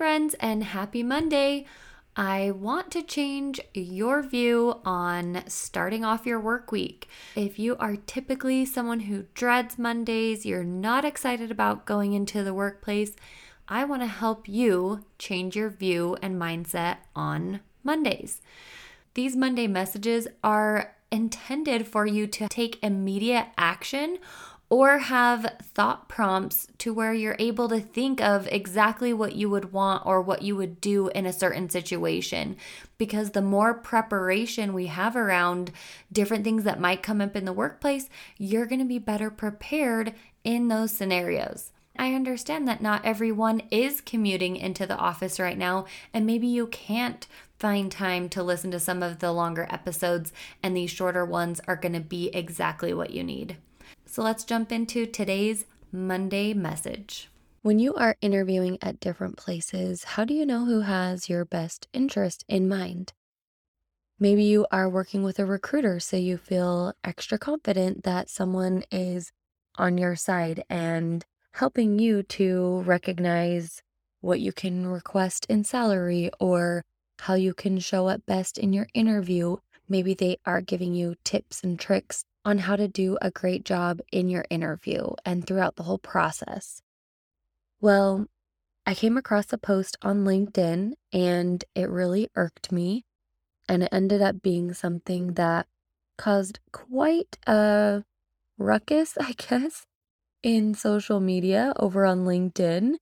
[0.00, 1.66] friends, and happy Monday.
[2.16, 7.06] I want to change your view on starting off your work week.
[7.36, 12.54] If you are typically someone who dreads Mondays, you're not excited about going into the
[12.54, 13.12] workplace,
[13.68, 18.40] I want to help you change your view and mindset on Mondays.
[19.12, 24.16] These Monday messages are intended for you to take immediate action
[24.70, 29.72] or have thought prompts to where you're able to think of exactly what you would
[29.72, 32.56] want or what you would do in a certain situation.
[32.96, 35.72] Because the more preparation we have around
[36.12, 40.14] different things that might come up in the workplace, you're to be better prepared
[40.44, 41.72] in those scenarios.
[41.98, 46.68] I understand that not everyone is commuting into the office right now, and maybe you
[46.68, 47.26] can't
[47.58, 51.76] find time to listen to some of the longer episodes, and these shorter ones are
[51.76, 53.56] to be exactly what you need.
[54.12, 57.30] So let's jump into today's Monday message.
[57.62, 61.86] When you are interviewing at different places, how do you know who has your best
[61.92, 63.12] interest in mind?
[64.18, 69.30] Maybe you are working with a recruiter, so you feel extra confident that someone is
[69.76, 73.80] on your side and helping you to recognize
[74.22, 76.84] what you can request in salary or
[77.20, 79.58] how you can show up best in your interview.
[79.88, 84.00] Maybe they are giving you tips and tricks on how to do a great job
[84.12, 86.82] in your interview and throughout the whole process.
[87.80, 88.26] Well,
[88.86, 93.04] I came across a post on LinkedIn and it really irked me.
[93.68, 95.66] And it ended up being something that
[96.18, 98.04] caused quite a
[98.58, 99.86] ruckus, I guess,
[100.42, 102.94] in social media over on LinkedIn.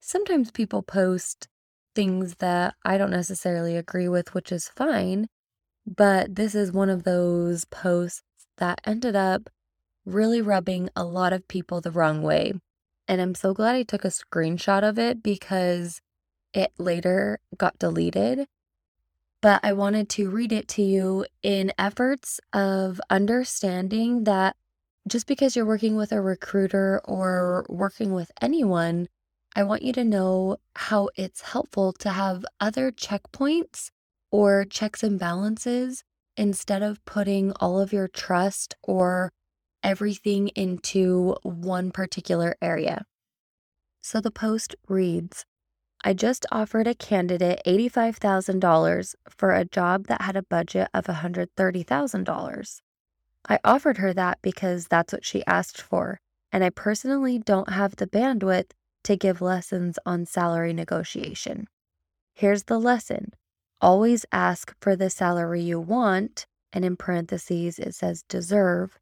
[0.00, 1.48] Sometimes people post
[1.94, 5.28] things that I don't necessarily agree with, which is fine.
[5.86, 8.22] But this is one of those posts
[8.56, 9.50] that ended up
[10.04, 12.54] really rubbing a lot of people the wrong way.
[13.08, 16.00] And I'm so glad I took a screenshot of it because
[16.52, 18.46] it later got deleted.
[19.40, 24.56] But I wanted to read it to you in efforts of understanding that
[25.06, 29.08] just because you're working with a recruiter or working with anyone,
[29.54, 33.90] I want you to know how it's helpful to have other checkpoints
[34.30, 36.02] or checks and balances
[36.36, 39.32] instead of putting all of your trust or
[39.82, 43.04] everything into one particular area.
[44.02, 45.44] So the post reads
[46.04, 52.80] I just offered a candidate $85,000 for a job that had a budget of $130,000.
[53.48, 56.20] I offered her that because that's what she asked for,
[56.52, 58.70] and I personally don't have the bandwidth
[59.04, 61.66] to give lessons on salary negotiation.
[62.34, 63.32] Here's the lesson
[63.80, 68.98] Always ask for the salary you want, and in parentheses it says deserve,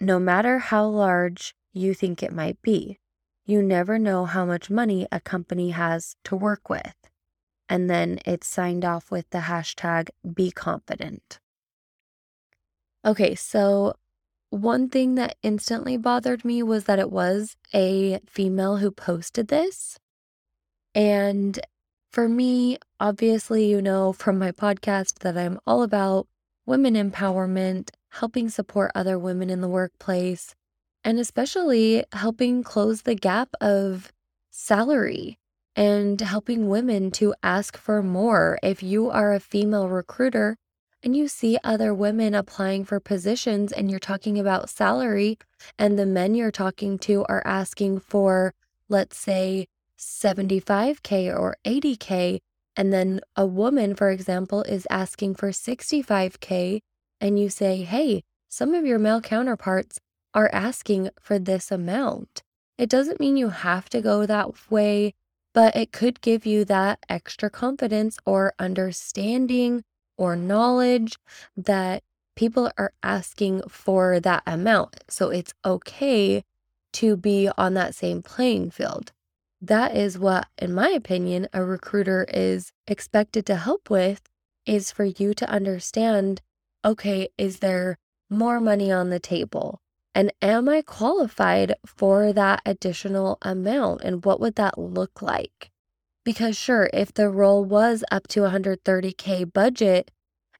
[0.00, 2.98] no matter how large you think it might be.
[3.44, 6.94] You never know how much money a company has to work with.
[7.68, 11.38] And then it's signed off with the hashtag be confident.
[13.04, 13.94] Okay, so
[14.50, 19.98] one thing that instantly bothered me was that it was a female who posted this.
[20.94, 21.58] And
[22.18, 26.26] for me, obviously, you know from my podcast that I'm all about
[26.66, 30.52] women empowerment, helping support other women in the workplace,
[31.04, 34.10] and especially helping close the gap of
[34.50, 35.38] salary
[35.76, 38.58] and helping women to ask for more.
[38.64, 40.56] If you are a female recruiter
[41.04, 45.38] and you see other women applying for positions and you're talking about salary,
[45.78, 48.54] and the men you're talking to are asking for,
[48.88, 49.68] let's say,
[49.98, 52.38] 75K or 80K,
[52.76, 56.80] and then a woman, for example, is asking for 65K,
[57.20, 59.98] and you say, hey, some of your male counterparts
[60.32, 62.42] are asking for this amount.
[62.78, 65.14] It doesn't mean you have to go that way,
[65.52, 69.82] but it could give you that extra confidence or understanding
[70.16, 71.16] or knowledge
[71.56, 72.02] that
[72.36, 75.02] people are asking for that amount.
[75.08, 76.44] So it's okay
[76.92, 79.12] to be on that same playing field.
[79.60, 84.22] That is what, in my opinion, a recruiter is expected to help with
[84.66, 86.42] is for you to understand
[86.84, 87.98] okay, is there
[88.30, 89.80] more money on the table?
[90.14, 94.02] And am I qualified for that additional amount?
[94.02, 95.70] And what would that look like?
[96.24, 100.10] Because, sure, if the role was up to 130K budget,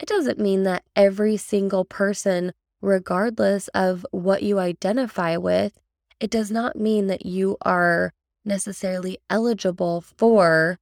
[0.00, 5.78] it doesn't mean that every single person, regardless of what you identify with,
[6.20, 8.12] it does not mean that you are
[8.44, 10.78] necessarily eligible for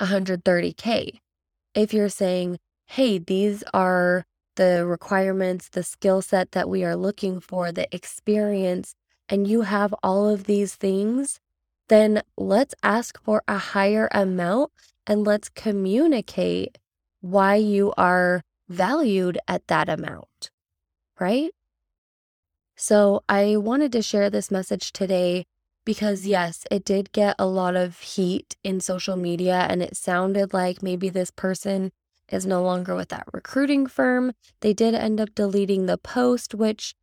[0.00, 1.20] 130K.
[1.74, 4.24] If you're saying, hey, these are
[4.56, 8.94] the requirements, the skill set that we are looking for, the experience,
[9.28, 11.40] and you have all of these things,
[11.88, 14.72] then let's ask for a higher amount
[15.06, 16.78] and let's communicate
[17.20, 20.50] why you are valued at that amount,
[21.18, 21.50] right?
[22.76, 25.44] So I wanted to share this message today
[25.90, 30.54] because, yes, it did get a lot of heat in social media, and it sounded
[30.54, 31.90] like maybe this person
[32.28, 34.32] is no longer with that recruiting firm.
[34.60, 36.94] They did end up deleting the post, which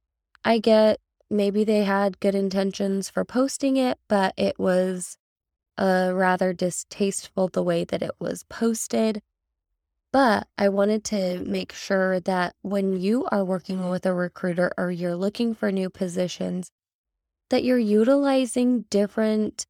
[0.46, 5.18] I get maybe they had good intentions for posting it, but it was
[5.78, 9.22] uh, rather distasteful the way that it was posted.
[10.14, 14.92] But I wanted to make sure that when you are working with a recruiter or
[14.92, 16.72] you're looking for new positions,
[17.50, 19.66] that you're utilizing different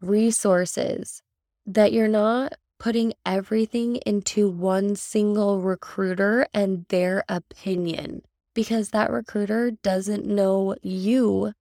[0.00, 1.22] resources,
[1.66, 8.22] that you're not putting everything into one single recruiter and their opinion
[8.54, 11.52] because that recruiter doesn't know you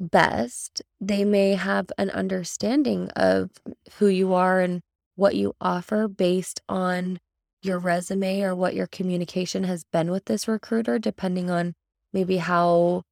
[0.00, 0.82] best.
[1.00, 3.50] They may have an understanding of
[3.98, 4.80] who you are and
[5.16, 7.18] what you offer based on
[7.60, 11.74] your resume or what your communication has been with this recruiter, depending on
[12.12, 13.02] maybe how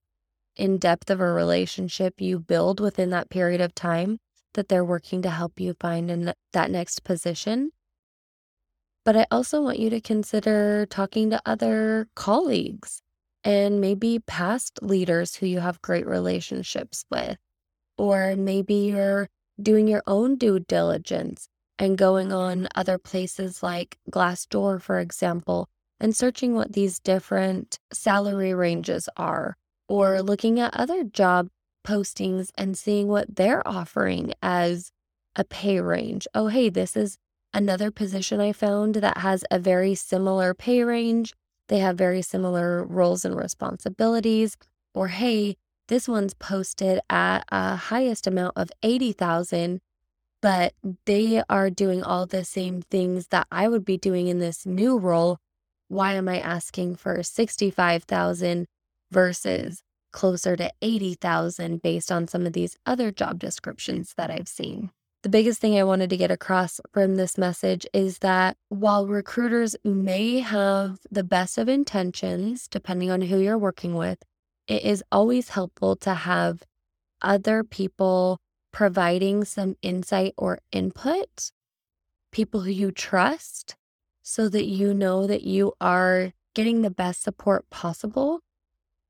[0.57, 4.19] in depth of a relationship you build within that period of time
[4.55, 7.71] that they're working to help you find in that next position.
[9.05, 13.03] But I also want you to consider talking to other colleagues
[13.45, 17.37] and maybe past leaders who you have great relationships with.
[17.97, 19.29] Or maybe you're
[19.63, 21.49] doing your own due diligence
[21.79, 25.69] and going on other places like Glassdoor, for example,
[26.01, 29.57] and searching what these different salary ranges are,
[29.89, 31.49] or looking at other job
[31.87, 34.91] postings and seeing what they're offering as
[35.37, 36.27] a pay range.
[36.35, 37.19] Oh, hey, this is
[37.55, 41.35] another position I found that has a very similar pay range.
[41.69, 44.57] They have very similar roles and responsibilities.
[44.95, 45.57] Or, hey,
[45.89, 49.81] this one's posted at a highest amount of 80,000
[50.43, 50.75] but
[51.07, 54.99] they are doing all the same things that I would be doing in this new
[54.99, 55.39] role.
[55.89, 58.67] Why am I asking for 65,000
[59.11, 59.83] versus
[60.13, 64.91] closer to 80,000 based on some of these other job descriptions that I've seen?
[65.23, 69.75] The biggest thing I wanted to get across from this message is that while recruiters
[69.83, 74.23] may have the best of intentions, depending on who you're working with,
[74.69, 76.63] it is always helpful to have
[77.23, 78.41] other people
[78.73, 81.51] providing some insight or input,
[82.31, 83.75] people who you trust,
[84.23, 88.41] so that you know that you are getting the best support possible.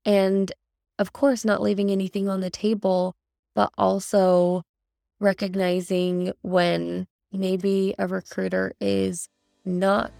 [0.06, 0.50] And
[0.98, 3.14] of course, not leaving anything on the table,
[3.54, 4.62] but also
[5.20, 9.28] recognizing when maybe a recruiter is
[9.64, 10.12] not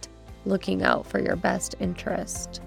[0.44, 2.60] looking out for your best interest.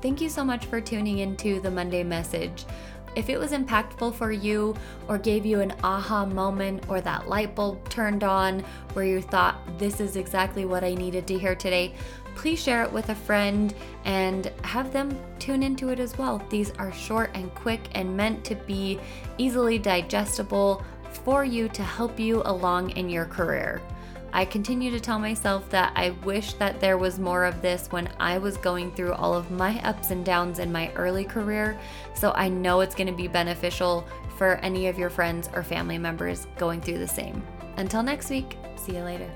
[0.00, 2.64] Thank you so much for tuning into the Monday message.
[3.16, 4.76] If it was impactful for you
[5.08, 8.60] or gave you an aha moment or that light bulb turned on
[8.92, 11.94] where you thought, this is exactly what I needed to hear today,
[12.36, 13.74] please share it with a friend
[14.04, 16.40] and have them tune into it as well.
[16.48, 19.00] These are short and quick and meant to be
[19.38, 20.84] easily digestible
[21.24, 23.80] for you to help you along in your career.
[24.32, 28.10] I continue to tell myself that I wish that there was more of this when
[28.20, 31.78] I was going through all of my ups and downs in my early career.
[32.14, 34.06] So I know it's going to be beneficial
[34.36, 37.42] for any of your friends or family members going through the same.
[37.78, 39.30] Until next week, see you later.